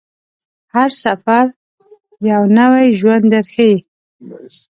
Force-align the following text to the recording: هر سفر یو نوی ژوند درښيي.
هر 0.73 0.89
سفر 1.03 1.45
یو 2.29 2.41
نوی 2.57 2.87
ژوند 2.99 3.23
درښيي. 3.31 3.75